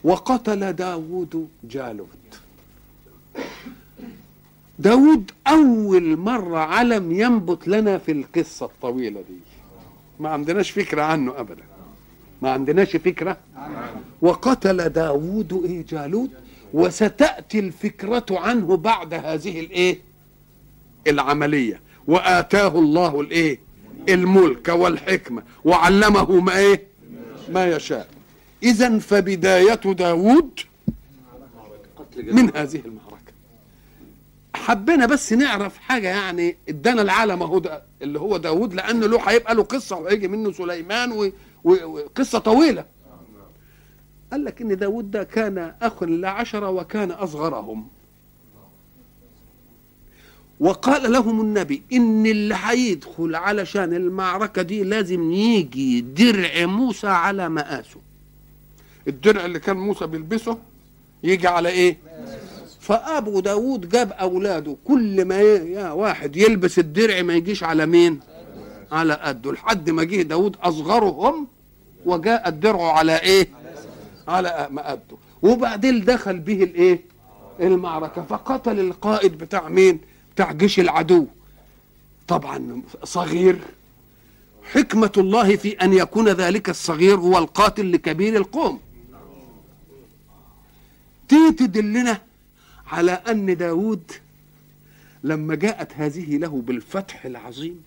[0.05, 2.09] وقتل داود جالوت.
[4.79, 9.37] داود أول مرة علم ينبت لنا في القصة الطويلة دي.
[10.21, 11.63] ما عندناش فكرة عنه أبدا.
[12.43, 13.37] ما عندناش فكرة.
[14.23, 16.31] وقتل داود إيه جالوت؟
[16.73, 19.99] وستأتي الفكرة عنه بعد هذه الإيه؟
[21.07, 21.81] العملية.
[22.07, 23.59] وآتاه الله الإيه؟
[24.09, 25.43] الملك والحكمة.
[25.65, 26.83] وعلمه ما إيه؟
[27.49, 28.09] ما يشاء.
[28.63, 30.61] إذا فبداية داود
[32.17, 33.21] من هذه المعركة.
[34.55, 39.63] حبينا بس نعرف حاجة يعني ادانا العالم أهو اللي هو داود لأنه له هيبقى له
[39.63, 41.33] قصة وهيجي منه سليمان
[41.65, 42.85] وقصة طويلة.
[44.33, 47.87] قال لك إن داود ده كان أخ لعشرة وكان أصغرهم.
[50.61, 58.01] وقال لهم النبي إن اللي هيدخل علشان المعركة دي لازم يجي درع موسى على مقاسه
[59.09, 60.59] الدرع اللي كان موسى بيلبسه
[61.25, 61.99] يجي على إيه؟
[62.81, 68.21] فأبو داود جاب أولاده كل ما يا واحد يلبس الدرع ما يجيش على مين؟
[68.93, 71.47] على قده لحد ما جه داود أصغرهم
[72.07, 73.49] وجاء الدرع على إيه؟
[74.31, 77.01] على مقده وبعدين دخل به الإيه؟
[77.61, 78.23] المعركة.
[78.23, 79.99] فقتل القائد بتاع مين؟
[80.35, 81.27] بتاع جيش العدو.
[82.29, 83.59] طبعا صغير.
[84.73, 88.81] حكمة الله في أن يكون ذلك الصغير هو القاتل لكبير القوم.
[91.31, 92.21] دي تدلنا
[92.87, 94.13] على أن داود
[95.25, 97.83] لما جاءت هذه له بالفتح العظيم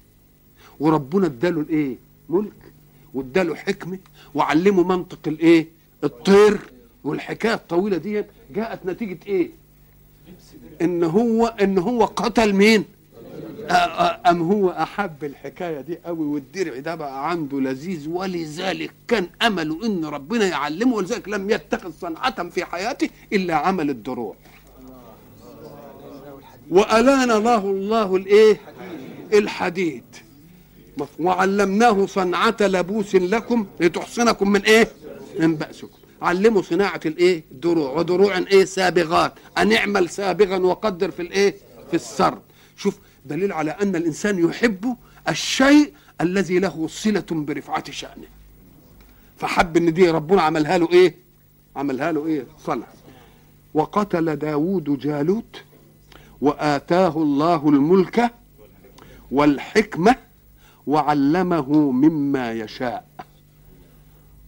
[0.80, 1.96] وربنا اداله الإيه؟
[2.30, 2.52] ملك
[3.14, 4.00] واداله حكمة
[4.36, 5.68] وعلمه منطق الإيه؟
[6.04, 6.60] الطير
[7.04, 8.24] والحكاية الطويلة دي
[8.56, 9.49] جاءت نتيجة إيه؟
[10.82, 12.86] إن هو إن هو قتل مين؟
[14.30, 20.06] أم هو أحب الحكاية دي قوي والدرع ده بقى عنده لذيذ ولذلك كان أمله إن
[20.06, 24.36] ربنا يعلمه ولذلك لم يتخذ صنعة في حياته إلا عمل الدروع.
[26.70, 28.62] وألان الله الله الإيه؟
[29.34, 30.04] الحديد.
[31.20, 34.88] وعلمناه صنعة لبوس لكم لتحصنكم من إيه؟
[35.40, 41.56] من بأسكم علموا صناعة الإيه؟ دروع ودروع إيه؟ سابغات أن اعمل سابغا وقدر في الإيه؟
[41.90, 42.42] في السرد
[42.78, 44.98] شوف دليل على أن الإنسان يحب
[45.30, 48.28] الشيء الذي له صلة برفعة شأنه
[49.38, 51.16] فحب إن دي ربنا عملها له إيه؟
[51.76, 52.86] عملها له إيه؟ صنع
[53.74, 55.62] وقتل داود جالوت
[56.42, 58.32] وآتاه الله الملك
[59.32, 60.16] والحكمة
[60.88, 63.06] وعلمه مما يشاء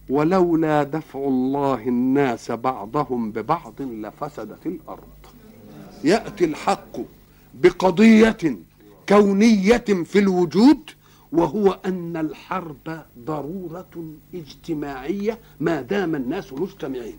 [0.08, 5.16] ولولا دفع الله الناس بعضهم ببعض لفسدت الأرض.
[6.04, 6.96] يأتي الحق
[7.54, 8.56] بقضية
[9.08, 10.90] كونية في الوجود
[11.32, 14.04] وهو أن الحرب ضرورة
[14.34, 17.16] اجتماعية ما دام الناس مجتمعين.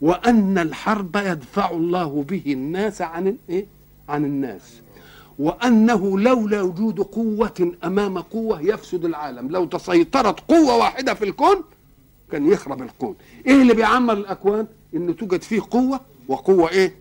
[0.00, 3.66] وأن الحرب يدفع الله به الناس عن إيه؟
[4.08, 4.80] عن الناس.
[5.38, 9.48] وأنه لولا وجود قوة أمام قوة يفسد العالم.
[9.48, 11.56] لو تسيطرت قوة واحدة في الكون
[12.32, 13.14] كان يخرب الكون
[13.46, 16.94] إيه اللي بيعمر الأكوان؟ إن توجد فيه قوة وقوة إيه؟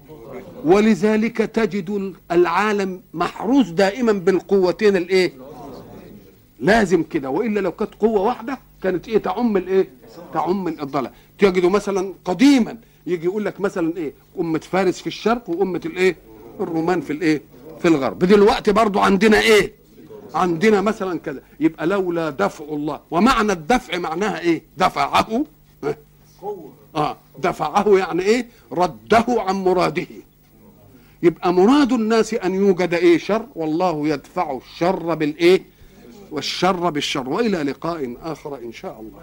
[0.65, 5.33] ولذلك تجد العالم محروس دائما بالقوتين الإيه؟
[6.59, 7.29] لازم كده.
[7.29, 9.87] وإلا لو كانت قوة واحدة كانت إيه؟ تعم الإيه؟
[10.33, 11.11] تعم الضلال.
[11.39, 16.15] تجدوا مثلا قديما يجي يقول لك مثلا إيه؟ أمة فارس في الشرق وأمة الإيه؟
[16.59, 17.41] الرومان في الإيه؟
[17.79, 18.19] في الغرب.
[18.19, 19.73] دلوقتي برضو عندنا إيه؟
[20.35, 22.99] عندنا مثلا كذا يبقى لولا دفع الله.
[23.11, 25.45] ومعنى الدفع معناها إيه؟ دفعه.
[26.95, 30.07] آه دفعه يعني إيه؟ رده عن مراده.
[31.23, 35.63] يبقى مراد الناس أن يوجد إيه؟ شر والله يدفع الشر بالإيه؟
[36.31, 37.29] والشر بالشر.
[37.29, 39.19] وإلى لقاء آخر إن شاء الله.